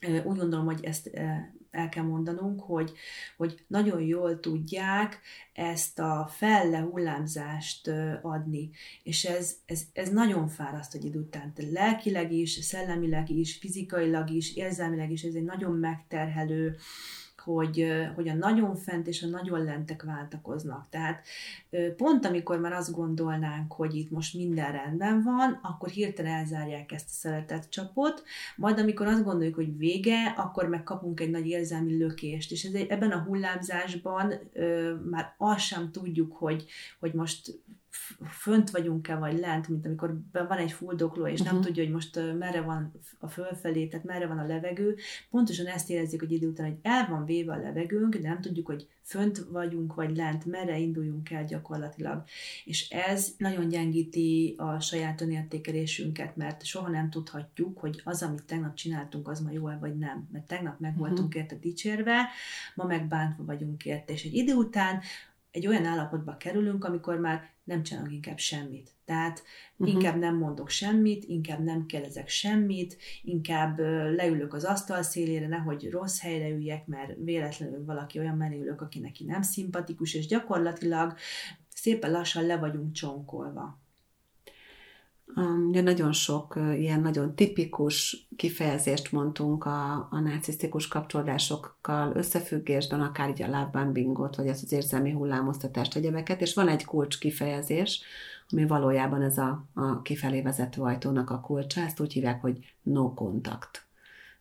[0.01, 1.09] úgy gondolom, hogy ezt
[1.71, 2.91] el kell mondanunk, hogy,
[3.37, 5.19] hogy nagyon jól tudják
[5.53, 8.69] ezt a felle hullámzást adni,
[9.03, 11.53] és ez, ez, ez nagyon fáraszt egy idő után.
[11.53, 16.75] Tehát lelkileg is, szellemileg is, fizikailag is, érzelmileg is, ez egy nagyon megterhelő,
[17.53, 20.87] hogy, hogy a nagyon fent és a nagyon lentek váltakoznak.
[20.89, 21.25] Tehát
[21.97, 27.07] pont amikor már azt gondolnánk, hogy itt most minden rendben van, akkor hirtelen elzárják ezt
[27.07, 28.23] a szeretett csapot,
[28.55, 32.89] majd amikor azt gondoljuk, hogy vége, akkor megkapunk egy nagy érzelmi lökést, és ez egy,
[32.89, 36.65] ebben a hullámzásban ö, már azt sem tudjuk, hogy,
[36.99, 37.61] hogy most
[38.31, 41.53] fönt vagyunk-e, vagy lent, mint amikor van egy fuldokló, és uh-huh.
[41.53, 44.95] nem tudja, hogy most merre van a fölfelé, tehát merre van a levegő.
[45.29, 48.65] Pontosan ezt érezzük, hogy idő után, hogy el van véve a levegőnk, de nem tudjuk,
[48.65, 52.23] hogy fönt vagyunk, vagy lent, merre induljunk el gyakorlatilag.
[52.65, 58.73] És ez nagyon gyengíti a saját önértékelésünket, mert soha nem tudhatjuk, hogy az, amit tegnap
[58.73, 60.27] csináltunk, az ma jó-e, vagy nem.
[60.31, 61.41] Mert tegnap meg voltunk uh-huh.
[61.41, 62.29] érte dicsérve,
[62.75, 64.13] ma meg bántva vagyunk érte.
[64.13, 65.01] És egy idő után
[65.59, 68.89] egy olyan állapotba kerülünk, amikor már nem csinálok inkább semmit.
[69.05, 69.43] Tehát
[69.77, 69.95] uh-huh.
[69.95, 73.79] inkább nem mondok semmit, inkább nem kérdezek semmit, inkább
[74.15, 78.99] leülök az asztal szélére, nehogy rossz helyre üljek, mert véletlenül valaki olyan mellé ülök, aki
[78.99, 81.15] neki nem szimpatikus, és gyakorlatilag
[81.73, 83.79] szépen lassan le vagyunk csonkolva.
[85.67, 93.41] Ugye nagyon sok ilyen nagyon tipikus kifejezést mondtunk a, a narcisztikus kapcsolódásokkal összefüggésben, akár így
[93.41, 93.91] a love
[94.35, 98.01] vagy az, az érzelmi hullámoztatást, egyebeket, és van egy kulcs kifejezés,
[98.49, 103.13] ami valójában ez a, a kifelé vezető ajtónak a kulcsa, ezt úgy hívják, hogy no
[103.13, 103.87] contact.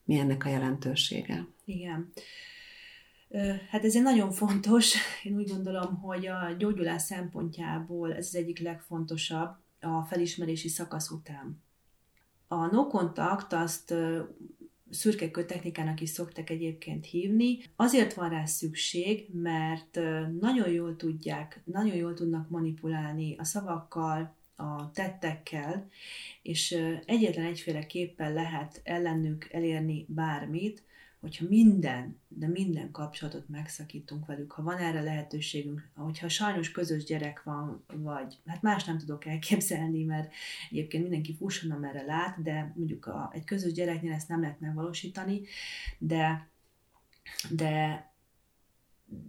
[0.04, 1.46] Mi ennek a jelentősége?
[1.64, 2.12] Igen.
[3.70, 8.58] Hát ez egy nagyon fontos, én úgy gondolom, hogy a gyógyulás szempontjából ez az egyik
[8.58, 11.62] legfontosabb, a felismerési szakasz után.
[12.48, 13.94] A no contact azt
[14.90, 17.58] szürkekő technikának is szoktak egyébként hívni.
[17.76, 19.98] Azért van rá szükség, mert
[20.40, 25.88] nagyon jól tudják, nagyon jól tudnak manipulálni a szavakkal, a tettekkel,
[26.42, 26.72] és
[27.04, 30.82] egyetlen egyféle képpel lehet ellenük elérni bármit,
[31.20, 37.42] hogyha minden, de minden kapcsolatot megszakítunk velük, ha van erre lehetőségünk, hogyha sajnos közös gyerek
[37.42, 40.32] van, vagy hát más nem tudok elképzelni, mert
[40.70, 45.40] egyébként mindenki fusson, amerre lát, de mondjuk a, egy közös gyereknél ezt nem lehet megvalósítani,
[45.98, 46.48] de,
[47.50, 48.06] de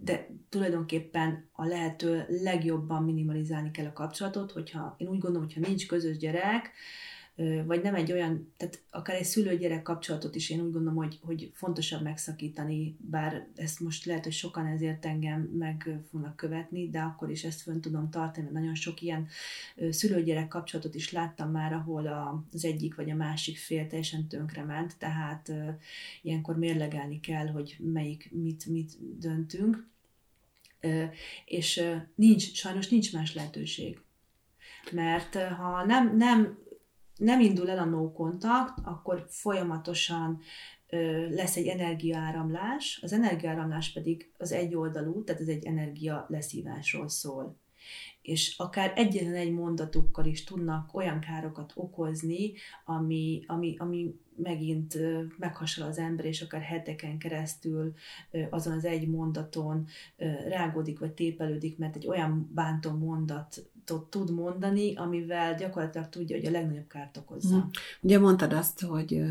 [0.02, 5.86] de tulajdonképpen a lehető legjobban minimalizálni kell a kapcsolatot, hogyha én úgy gondolom, hogyha nincs
[5.86, 6.72] közös gyerek,
[7.64, 11.50] vagy nem egy olyan, tehát akár egy szülő-gyerek kapcsolatot is én úgy gondolom, hogy, hogy
[11.54, 17.30] fontosabb megszakítani, bár ezt most lehet, hogy sokan ezért engem meg fognak követni, de akkor
[17.30, 19.28] is ezt fönn tudom tartani, mert nagyon sok ilyen
[19.90, 22.06] szülő-gyerek kapcsolatot is láttam már, ahol
[22.52, 25.52] az egyik vagy a másik fél teljesen tönkrement, tehát
[26.22, 29.88] ilyenkor mérlegelni kell, hogy melyik mit, mit döntünk,
[31.44, 31.82] és
[32.14, 34.00] nincs, sajnos nincs más lehetőség.
[34.92, 36.58] Mert ha nem, nem
[37.20, 40.40] nem indul el a no contact, akkor folyamatosan
[41.30, 47.58] lesz egy energiaáramlás, az energiaáramlás pedig az egy oldalú, tehát ez egy energia leszívásról szól.
[48.22, 52.52] És akár egyetlen egy mondatukkal is tudnak olyan károkat okozni,
[52.84, 54.98] ami, ami, ami megint
[55.38, 57.92] meghasal az ember, és akár heteken keresztül
[58.50, 59.86] azon az egy mondaton
[60.48, 66.50] rágódik, vagy tépelődik, mert egy olyan bántó mondat tud mondani, amivel gyakorlatilag tudja, hogy a
[66.50, 67.56] legnagyobb kárt okozza.
[67.56, 67.60] Mm.
[68.00, 69.22] Ugye mondtad azt, hogy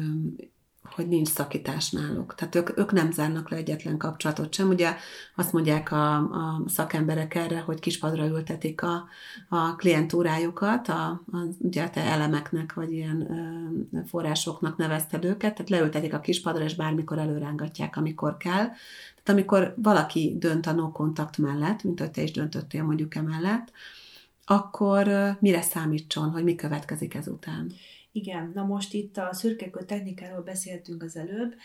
[0.95, 2.36] hogy nincs szakítás náluk.
[2.36, 4.69] Tehát ők, ők nem zárnak le egyetlen kapcsolatot sem.
[4.69, 4.95] Ugye
[5.36, 9.08] azt mondják a, a szakemberek erre, hogy kispadra ültetik a,
[9.50, 16.13] a klientúrájukat, a, a, ugye te elemeknek, vagy ilyen ö, forrásoknak nevezted őket, tehát leültetik
[16.13, 18.65] a kispadra, és bármikor előrángatják, amikor kell.
[19.24, 23.72] Tehát amikor valaki dönt a no kontakt mellett, mint hogy te is döntöttél mondjuk emellett,
[24.51, 25.07] akkor
[25.39, 27.71] mire számítson, hogy mi következik ezután?
[28.12, 31.55] Igen, na most itt a szürkekő technikáról beszéltünk az előbb.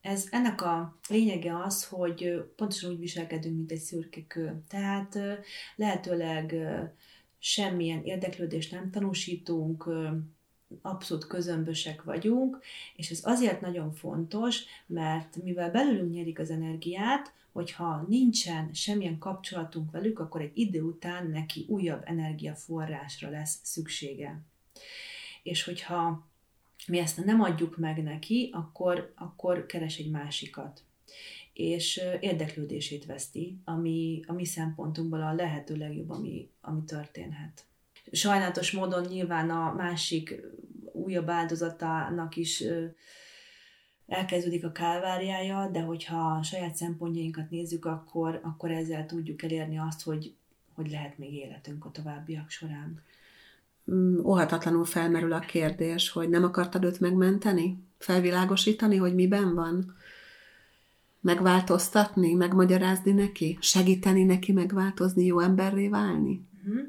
[0.00, 4.62] Ez, ennek a lényege az, hogy pontosan úgy viselkedünk, mint egy szürkekő.
[4.68, 5.18] Tehát
[5.76, 6.54] lehetőleg
[7.38, 9.88] semmilyen érdeklődést nem tanúsítunk,
[10.82, 12.60] abszolút közömbösek vagyunk,
[12.96, 19.90] és ez azért nagyon fontos, mert mivel belülünk nyerik az energiát, hogyha nincsen semmilyen kapcsolatunk
[19.90, 24.40] velük, akkor egy idő után neki újabb energiaforrásra lesz szüksége.
[25.42, 26.26] És hogyha
[26.86, 30.84] mi ezt nem adjuk meg neki, akkor, akkor keres egy másikat
[31.56, 37.65] és érdeklődését veszti, ami a mi szempontunkból a lehető legjobb, ami, ami történhet.
[38.12, 40.40] Sajnálatos módon nyilván a másik
[40.92, 42.64] újabb áldozatának is
[44.06, 50.02] elkezdődik a kálváriája, de hogyha a saját szempontjainkat nézzük, akkor, akkor ezzel tudjuk elérni azt,
[50.02, 50.34] hogy,
[50.74, 53.02] hogy lehet még életünk a továbbiak során.
[53.92, 57.84] Mm, óhatatlanul felmerül a kérdés, hogy nem akartad őt megmenteni?
[57.98, 59.94] Felvilágosítani, hogy miben van?
[61.20, 63.58] Megváltoztatni, megmagyarázni neki?
[63.60, 66.46] Segíteni neki megváltozni, jó emberré válni?
[66.66, 66.86] Uh-huh.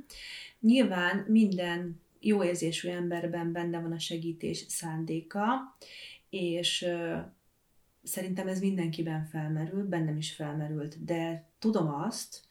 [0.59, 5.77] Nyilván minden jó érzésű emberben benne van a segítés szándéka,
[6.29, 6.85] és
[8.03, 12.45] szerintem ez mindenkiben felmerül, bennem is felmerült, de tudom azt,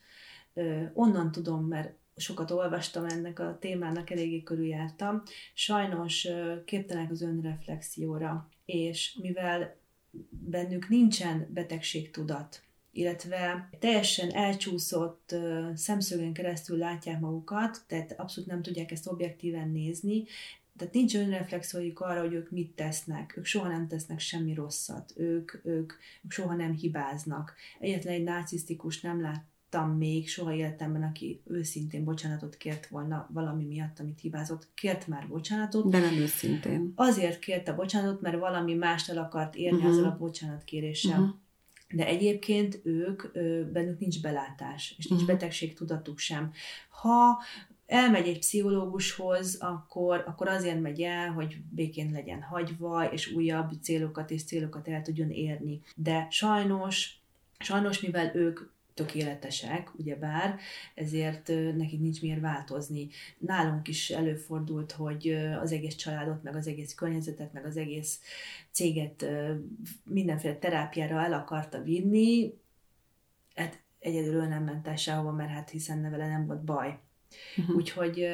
[0.92, 5.22] onnan tudom, mert sokat olvastam ennek a témának, eléggé körüljártam,
[5.54, 6.28] sajnos
[6.64, 9.76] képtelenek az önreflexióra, és mivel
[10.30, 12.65] bennük nincsen betegségtudat,
[12.96, 15.34] illetve teljesen elcsúszott
[15.74, 20.24] szemszögen keresztül látják magukat, tehát abszolút nem tudják ezt objektíven nézni,
[20.76, 23.34] tehát nincs önreflexiójuk arra, hogy ők mit tesznek.
[23.36, 25.12] Ők soha nem tesznek semmi rosszat.
[25.16, 25.92] Ők, ők,
[26.24, 27.54] ők soha nem hibáznak.
[27.78, 34.00] Egyetlen egy narcisztikus nem láttam még soha életemben, aki őszintén bocsánatot kért volna valami miatt,
[34.00, 34.68] amit hibázott.
[34.74, 35.90] Kért már bocsánatot.
[35.90, 36.92] De nem őszintén.
[36.94, 39.92] Azért kérte bocsánatot, mert valami mást el akart érni uh-huh.
[39.92, 41.20] azzal a bocsánatkéréssel.
[41.20, 41.34] Uh-huh.
[41.88, 43.32] De egyébként ők,
[43.72, 45.36] bennük nincs belátás, és nincs uh-huh.
[45.36, 46.52] betegségtudatuk sem.
[46.88, 47.42] Ha
[47.86, 54.30] elmegy egy pszichológushoz, akkor, akkor azért megy el, hogy békén legyen hagyva, és újabb célokat
[54.30, 55.80] és célokat el tudjon érni.
[55.96, 57.20] De sajnos,
[57.58, 58.60] sajnos mivel ők
[58.96, 60.58] tökéletesek, ugyebár,
[60.94, 63.08] ezért nekik nincs miért változni.
[63.38, 65.28] Nálunk is előfordult, hogy
[65.62, 68.20] az egész családot, meg az egész környezetet, meg az egész
[68.70, 69.26] céget
[70.04, 72.54] mindenféle terápiára el akarta vinni,
[73.54, 76.98] hát egyedül nem ment el sehova, mert hát hiszen vele nem volt baj.
[77.56, 77.76] Uh-huh.
[77.76, 78.28] Úgyhogy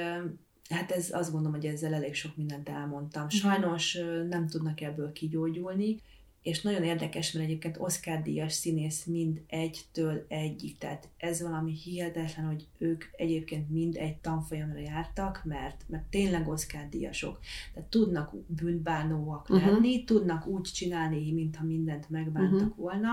[0.68, 3.28] Hát ez azt gondolom, hogy ezzel elég sok mindent elmondtam.
[3.28, 3.98] Sajnos
[4.28, 6.00] nem tudnak ebből kigyógyulni,
[6.42, 12.46] és nagyon érdekes, mert egyébként Oscar díjas színész mind egytől egyik, tehát ez valami hihetetlen,
[12.46, 17.38] hogy ők egyébként mind egy tanfolyamra jártak, mert, mert tényleg Oscar díjasok.
[17.74, 19.72] Tehát tudnak bűnbánóak uh-huh.
[19.72, 22.76] lenni, tudnak úgy csinálni, mintha mindent megbántak uh-huh.
[22.76, 23.10] volna,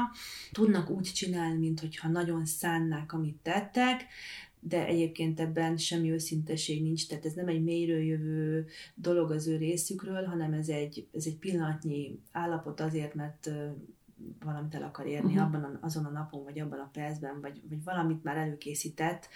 [0.51, 4.05] tudnak úgy csinálni, mintha nagyon szánnák, amit tettek,
[4.59, 9.57] de egyébként ebben semmi őszinteség nincs, tehát ez nem egy mélyről jövő dolog az ő
[9.57, 13.49] részükről, hanem ez egy, ez egy pillanatnyi állapot azért, mert
[14.43, 15.47] valamit el akar érni uh-huh.
[15.47, 19.27] abban a, azon a napon, vagy abban a percben, vagy, vagy valamit már előkészített,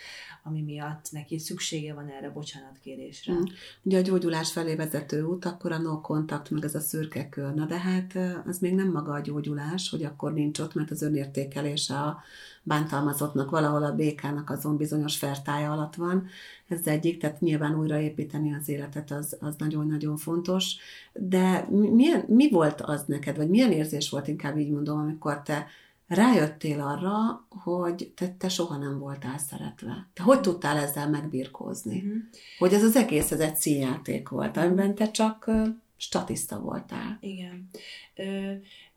[0.44, 3.34] ami miatt neki szüksége van erre bocsánatkérésre.
[3.34, 3.50] Uh-huh.
[3.82, 7.54] Ugye a gyógyulás felé vezető út, akkor a no kontakt, meg ez a szürke kör.
[7.54, 11.02] Na de hát az még nem maga a gyógyulás, hogy akkor nincs ott, mert az
[11.02, 12.22] önértékelése a
[12.64, 16.28] bántalmazottnak valahol a békának azon bizonyos fertája alatt van.
[16.68, 20.76] Ez egyik, tehát nyilván újraépíteni az életet az, az nagyon-nagyon fontos.
[21.14, 25.68] De milyen, mi volt az neked, vagy milyen érzés volt, inkább így mondom, amikor te
[26.08, 30.08] rájöttél arra, hogy te, te soha nem voltál szeretve.
[30.14, 31.98] Te hogy tudtál ezzel megbirkózni?
[31.98, 32.14] Uh-huh.
[32.58, 35.52] Hogy ez az egész, ez egy színjáték volt, amiben te csak
[35.98, 37.18] statiszta voltál.
[37.22, 37.70] Igen.
[38.16, 38.52] Ö,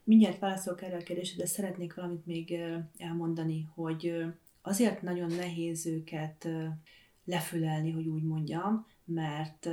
[0.07, 2.59] mindjárt válaszolok erre a kérdésre, de szeretnék valamit még
[2.99, 4.25] elmondani, hogy
[4.63, 6.49] azért nagyon nehéz őket
[7.25, 9.69] lefülelni, hogy úgy mondjam, mert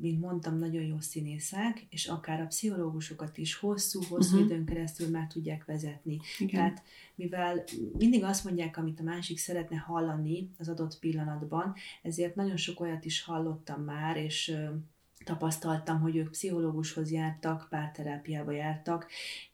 [0.00, 4.50] mint mondtam, nagyon jó színészek, és akár a pszichológusokat is hosszú-hosszú uh-huh.
[4.50, 6.20] időn keresztül meg tudják vezetni.
[6.38, 6.54] Igen.
[6.54, 6.82] Tehát
[7.14, 7.64] mivel
[7.98, 13.04] mindig azt mondják, amit a másik szeretne hallani az adott pillanatban, ezért nagyon sok olyat
[13.04, 14.56] is hallottam már, és
[15.24, 19.06] tapasztaltam, hogy ők pszichológushoz jártak, párterápiába jártak,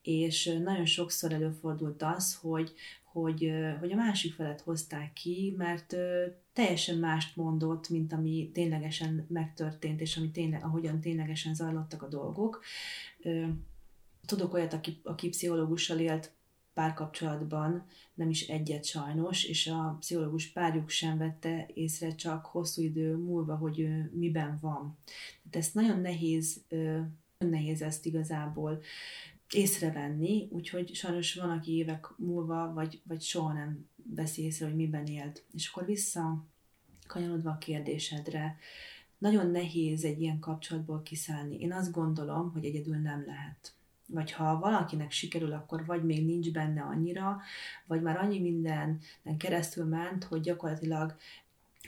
[0.02, 2.72] és nagyon sokszor előfordult az, hogy,
[3.12, 5.96] hogy, hogy a másik felet hozták ki, mert
[6.52, 12.62] teljesen mást mondott, mint ami ténylegesen megtörtént, és ami tényleg, ahogyan ténylegesen zajlottak a dolgok.
[14.26, 16.32] Tudok olyat, aki, aki pszichológussal élt
[16.74, 23.16] párkapcsolatban, nem is egyet sajnos, és a pszichológus párjuk sem vette észre csak hosszú idő
[23.16, 24.98] múlva, hogy ő miben van.
[25.54, 26.64] Tehát ezt nagyon nehéz,
[27.38, 28.82] nehéz ezt igazából
[29.50, 35.06] észrevenni, úgyhogy sajnos van, aki évek múlva, vagy, vagy soha nem veszi észre, hogy miben
[35.06, 35.44] élt.
[35.52, 36.46] És akkor vissza
[37.06, 38.56] kanyarodva a kérdésedre,
[39.18, 41.58] nagyon nehéz egy ilyen kapcsolatból kiszállni.
[41.58, 43.74] Én azt gondolom, hogy egyedül nem lehet
[44.08, 47.40] vagy ha valakinek sikerül, akkor vagy még nincs benne annyira,
[47.86, 49.00] vagy már annyi minden
[49.38, 51.16] keresztül ment, hogy gyakorlatilag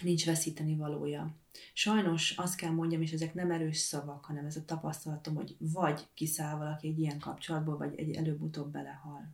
[0.03, 1.35] nincs veszíteni valója.
[1.73, 6.07] Sajnos azt kell mondjam, és ezek nem erős szavak, hanem ez a tapasztalatom, hogy vagy
[6.15, 9.29] kiszáll valaki egy ilyen kapcsolatból, vagy egy előbb-utóbb belehal.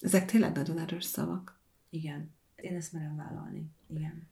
[0.00, 1.60] Ezek tényleg nagyon erős szavak.
[1.90, 2.30] Igen.
[2.56, 3.70] Én ezt merem vállalni.
[3.86, 4.30] Igen.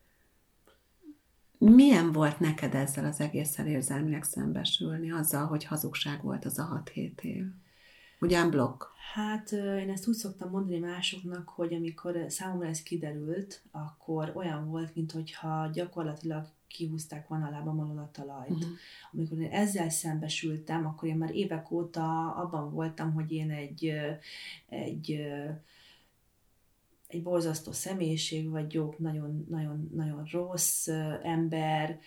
[1.58, 7.20] Milyen volt neked ezzel az egésszel érzelmileg szembesülni, azzal, hogy hazugság volt az a 6-7
[7.20, 7.44] év?
[8.20, 8.82] Ugyan blokk?
[9.14, 14.94] Hát én ezt úgy szoktam mondani másoknak, hogy amikor számomra ez kiderült, akkor olyan volt,
[14.94, 18.50] mintha gyakorlatilag kihúzták volna a lábam alól a talajt.
[18.50, 18.70] Uh-huh.
[19.12, 23.92] Amikor én ezzel szembesültem, akkor én már évek óta abban voltam, hogy én egy,
[24.68, 25.20] egy
[27.10, 30.88] egy borzasztó személyiség vagyok, nagyon, nagyon, nagyon rossz
[31.22, 32.00] ember,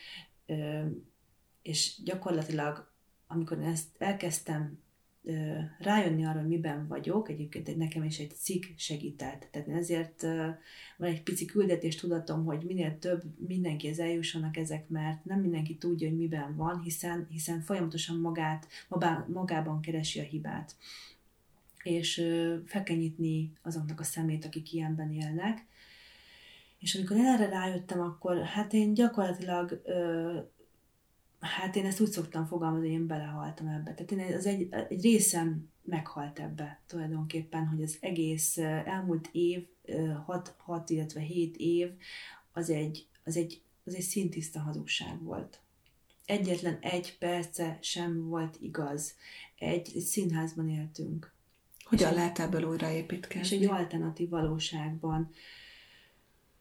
[1.61, 2.91] és gyakorlatilag,
[3.27, 4.82] amikor ezt elkezdtem
[5.79, 9.47] rájönni arra, hogy miben vagyok, egyébként nekem is egy cikk segített.
[9.51, 10.21] Tehát ezért
[10.97, 16.07] van egy pici küldetés tudatom, hogy minél több mindenkihez eljussanak ezek, mert nem mindenki tudja,
[16.07, 18.67] hogy miben van, hiszen, hiszen folyamatosan magát,
[19.27, 20.75] magában keresi a hibát
[21.83, 22.15] és
[22.65, 25.65] fel kell nyitni azoknak a szemét, akik ilyenben élnek.
[26.79, 29.81] És amikor én erre rájöttem, akkor hát én gyakorlatilag,
[31.43, 33.93] hát én ezt úgy szoktam fogalmazni, hogy én belehaltam ebbe.
[33.93, 39.67] Tehát én az egy, egy részem meghalt ebbe tulajdonképpen, hogy az egész elmúlt év,
[40.25, 41.89] 6, 6 illetve 7 év,
[42.51, 45.59] az egy, az egy, az egy szintiszta hazugság volt.
[46.25, 49.15] Egyetlen egy perce sem volt igaz.
[49.59, 51.33] Egy, egy színházban éltünk
[51.83, 53.55] hogyan lehet ebből újraépítkezni?
[53.55, 55.29] És egy alternatív valóságban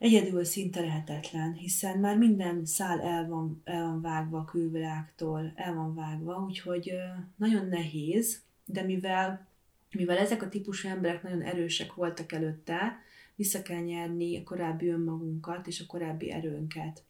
[0.02, 5.74] egyedül szinte lehetetlen, hiszen már minden szál el van, el van vágva a külvilágtól, el
[5.74, 6.92] van vágva, úgyhogy
[7.36, 9.48] nagyon nehéz, de mivel,
[9.90, 12.98] mivel ezek a típusú emberek nagyon erősek voltak előtte,
[13.34, 17.04] vissza kell nyerni a korábbi önmagunkat és a korábbi erőnket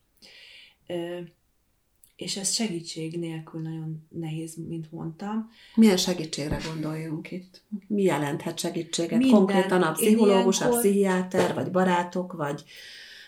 [2.23, 5.51] és ez segítség nélkül nagyon nehéz, mint mondtam.
[5.75, 7.63] Milyen segítségre gondoljunk itt?
[7.87, 9.19] Mi jelenthet segítséget?
[9.19, 10.79] Minden, Konkrétan a pszichológus, ilyenkor...
[10.79, 12.65] a pszichiáter, vagy barátok, vagy,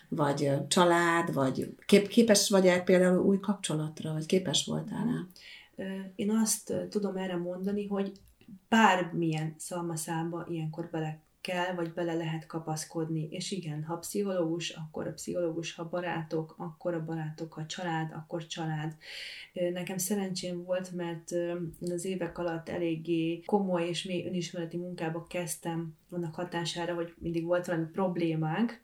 [0.09, 5.27] vagy család, vagy kép, képes vagy-e például új kapcsolatra, vagy képes voltál-e?
[6.15, 8.13] Én azt tudom erre mondani, hogy
[8.69, 13.29] bármilyen szalmaszámba ilyenkor bele kell, vagy bele lehet kapaszkodni.
[13.31, 18.47] És igen, ha pszichológus, akkor a pszichológus, ha barátok, akkor a barátok, ha család, akkor
[18.47, 18.97] család.
[19.53, 21.31] Nekem szerencsém volt, mert
[21.81, 27.67] az évek alatt eléggé komoly és mély önismereti munkába kezdtem annak hatására, hogy mindig volt
[27.67, 28.83] valami problémánk,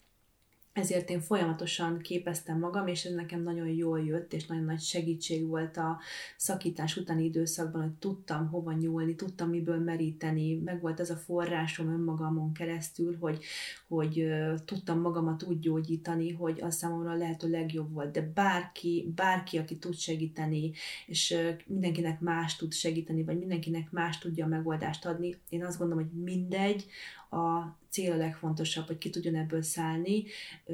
[0.73, 5.47] ezért én folyamatosan képeztem magam, és ez nekem nagyon jól jött, és nagyon nagy segítség
[5.47, 5.99] volt a
[6.37, 11.89] szakítás utáni időszakban, hogy tudtam hova nyúlni, tudtam miből meríteni, meg volt ez a forrásom
[11.89, 13.45] önmagamon keresztül, hogy,
[13.89, 14.27] hogy
[14.65, 18.13] tudtam magamat úgy gyógyítani, hogy az számomra lehető legjobb volt.
[18.13, 20.73] De bárki, bárki, aki tud segíteni,
[21.07, 26.05] és mindenkinek más tud segíteni, vagy mindenkinek más tudja a megoldást adni, én azt gondolom,
[26.05, 26.87] hogy mindegy,
[27.31, 30.25] a cél a legfontosabb, hogy ki tudjon ebből szállni,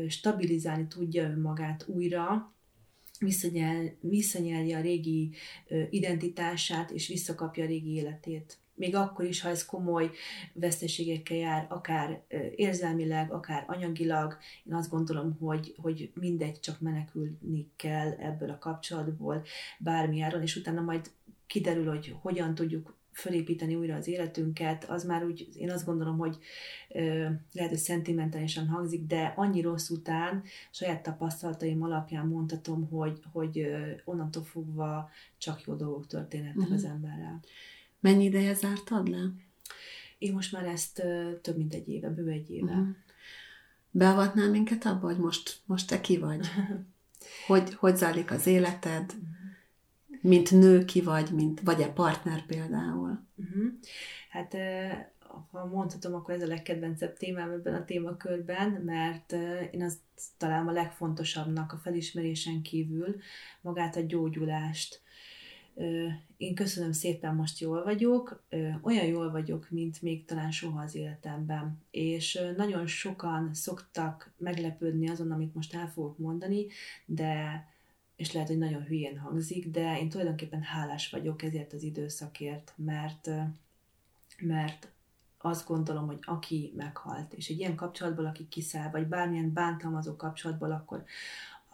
[0.08, 2.54] stabilizálni tudja önmagát újra,
[3.18, 5.30] visszanyel, visszanyelje a régi
[5.90, 8.58] identitását, és visszakapja a régi életét.
[8.74, 10.10] Még akkor is, ha ez komoly
[10.52, 12.22] veszteségekkel jár, akár
[12.56, 19.44] érzelmileg, akár anyagilag, én azt gondolom, hogy, hogy mindegy, csak menekülni kell ebből a kapcsolatból
[19.78, 21.10] bármi és utána majd
[21.46, 26.38] kiderül, hogy hogyan tudjuk fölépíteni újra az életünket, az már úgy, én azt gondolom, hogy
[26.88, 33.58] ö, lehet, hogy szentimentálisan hangzik, de annyi rossz után saját tapasztalataim alapján mondhatom, hogy, hogy
[33.58, 36.74] ö, onnantól fogva csak jó dolgok történhetnek uh-huh.
[36.76, 37.40] az emberrel.
[38.00, 39.30] Mennyi ideje zártad le?
[40.18, 42.70] Én most már ezt ö, több mint egy éve, bő egy éve.
[42.70, 42.88] Uh-huh.
[43.90, 46.46] Beavatnál minket abba, hogy most, most te ki vagy?
[47.46, 49.02] hogy, hogy zajlik az életed?
[49.02, 49.35] Uh-huh
[50.26, 53.26] mint nő ki vagy, mint vagy-e partner például?
[53.36, 53.72] Uh-huh.
[54.30, 54.56] Hát
[55.50, 59.32] ha mondhatom, akkor ez a legkedvencebb témám ebben a témakörben, mert
[59.70, 59.98] én azt
[60.36, 63.16] talán a legfontosabbnak a felismerésen kívül
[63.60, 65.00] magát a gyógyulást.
[66.36, 68.44] Én köszönöm szépen, most jól vagyok,
[68.82, 71.82] olyan jól vagyok, mint még talán soha az életemben.
[71.90, 76.66] És nagyon sokan szoktak meglepődni azon, amit most el fogok mondani,
[77.06, 77.64] de
[78.16, 83.30] és lehet, hogy nagyon hülyén hangzik, de én tulajdonképpen hálás vagyok ezért az időszakért, mert,
[84.38, 84.90] mert
[85.38, 90.70] azt gondolom, hogy aki meghalt, és egy ilyen kapcsolatból, aki kiszáll, vagy bármilyen bántalmazó kapcsolatból,
[90.70, 91.04] akkor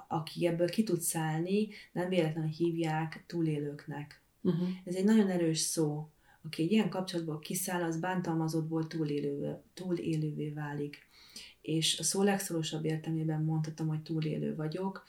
[0.08, 4.20] aki ebből ki tud szállni, nem véletlenül hívják túlélőknek.
[4.40, 4.68] Uh-huh.
[4.84, 6.08] Ez egy nagyon erős szó.
[6.44, 11.06] Aki egy ilyen kapcsolatból kiszáll, az bántalmazottból túlélő, túlélővé válik.
[11.60, 15.04] És a szó legszorosabb értelmében mondhatom, hogy túlélő vagyok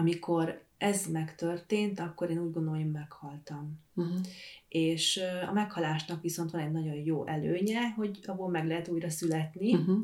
[0.00, 3.80] amikor ez megtörtént, akkor én úgy gondolom, hogy meghaltam.
[3.94, 4.20] Uh-huh.
[4.68, 9.74] És a meghalásnak viszont van egy nagyon jó előnye, hogy abból meg lehet újra születni,
[9.74, 9.98] uh-huh.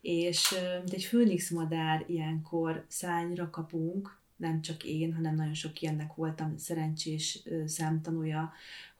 [0.00, 6.14] és mint egy főnix madár ilyenkor szányra kapunk, nem csak én, hanem nagyon sok ilyennek
[6.14, 8.52] voltam szerencsés szemtanúja,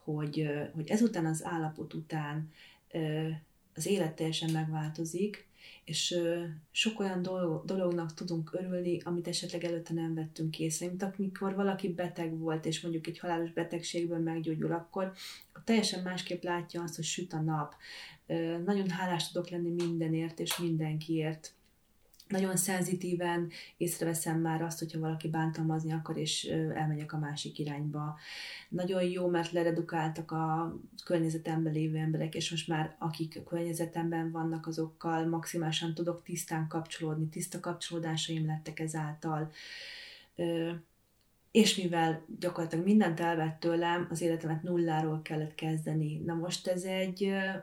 [0.04, 2.50] hogy, hogy ezután az állapot után
[3.74, 5.45] az élet teljesen megváltozik,
[5.86, 6.18] és
[6.70, 10.86] sok olyan dolog, dolognak tudunk örülni, amit esetleg előtte nem vettünk észre.
[10.86, 15.12] Mint amikor valaki beteg volt, és mondjuk egy halálos betegségből meggyógyul, akkor
[15.64, 17.74] teljesen másképp látja azt, hogy süt a nap.
[18.64, 21.54] Nagyon hálás tudok lenni mindenért és mindenkiért
[22.28, 28.18] nagyon szenzitíven észreveszem már azt, hogyha valaki bántalmazni akar, és elmegyek a másik irányba.
[28.68, 34.66] Nagyon jó, mert leredukáltak a környezetemben lévő emberek, és most már akik a környezetemben vannak,
[34.66, 39.50] azokkal maximálisan tudok tisztán kapcsolódni, tiszta kapcsolódásaim lettek ezáltal
[41.56, 46.16] és mivel gyakorlatilag mindent elvett tőlem, az életemet nulláról kellett kezdeni.
[46.16, 47.22] Na most ez egy,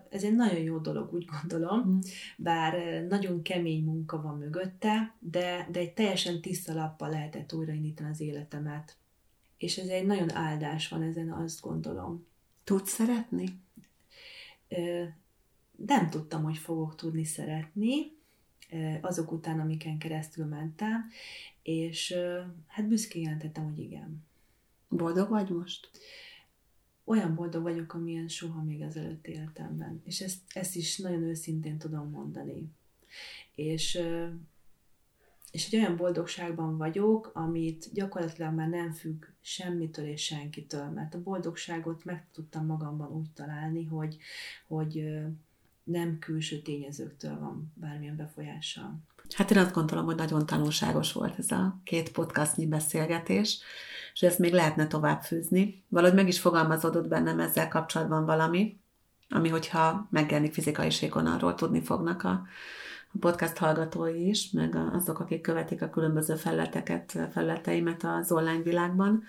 [0.09, 1.99] ez egy nagyon jó dolog, úgy gondolom, mm.
[2.37, 8.19] bár nagyon kemény munka van mögötte, de, de egy teljesen tiszta lappal lehetett újraindítani az
[8.19, 8.97] életemet.
[9.57, 12.25] És ez egy nagyon áldás van ezen, azt gondolom.
[12.63, 13.45] Tudsz szeretni?
[15.75, 18.11] Nem tudtam, hogy fogok tudni szeretni,
[19.01, 21.09] azok után, amiken keresztül mentem,
[21.63, 22.15] és
[22.67, 24.23] hát büszkén jelentettem, hogy igen.
[24.89, 25.89] Boldog vagy most?
[27.03, 30.01] Olyan boldog vagyok, amilyen soha még az előtt életemben.
[30.05, 32.71] És ezt, ezt is nagyon őszintén tudom mondani.
[33.55, 34.01] És,
[35.51, 41.21] és egy olyan boldogságban vagyok, amit gyakorlatilag már nem függ semmitől és senkitől, mert a
[41.21, 44.17] boldogságot meg tudtam magamban úgy találni, hogy,
[44.67, 45.21] hogy
[45.83, 48.99] nem külső tényezőktől van bármilyen befolyással.
[49.35, 53.59] Hát én azt gondolom, hogy nagyon tanulságos volt ez a két podcastnyi beszélgetés,
[54.13, 55.83] és ezt még lehetne tovább fűzni.
[55.87, 58.79] Valahogy meg is fogalmazódott bennem ezzel kapcsolatban valami,
[59.29, 62.45] ami hogyha megjelenik fizikai sékon, arról tudni fognak a
[63.13, 69.23] a podcast hallgatói is, meg azok, akik követik a különböző felleteket, felleteimet az online világban.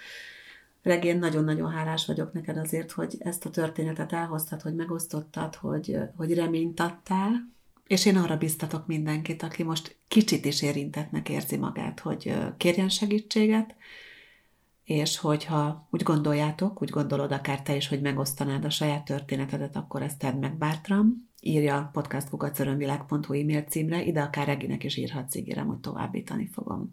[0.84, 6.34] Regén, nagyon-nagyon hálás vagyok neked azért, hogy ezt a történetet elhoztad, hogy megosztottad, hogy, hogy
[6.34, 7.52] reményt adtál,
[7.86, 13.74] és én arra biztatok mindenkit, aki most kicsit is érintetnek érzi magát, hogy kérjen segítséget,
[14.84, 20.02] és hogyha úgy gondoljátok, úgy gondolod akár te is, hogy megosztanád a saját történetedet, akkor
[20.02, 21.30] ezt tedd meg bátran.
[21.46, 26.90] Írja podcastkukacörönvilág.hu e-mail címre, ide akár Reginek is írhatsz, ígérem, hogy továbbítani fogom.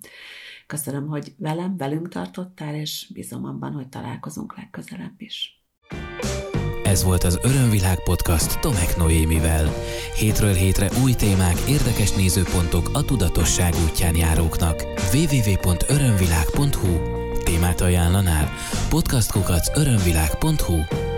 [0.67, 5.63] Köszönöm, hogy velem, velünk tartottál, és bízom abban, hogy találkozunk legközelebb is.
[6.83, 9.69] Ez volt az Örömvilág podcast Tomek Noémivel.
[10.15, 14.83] Hétről hétre új témák, érdekes nézőpontok a tudatosság útján járóknak.
[15.13, 18.49] www.örömvilág.hu Témát ajánlanál?
[18.89, 21.09] podcastkukac örömvilág.hu